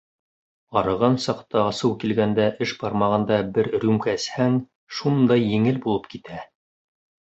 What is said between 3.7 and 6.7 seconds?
рюмка эсһәң, шундай еңел булып китә.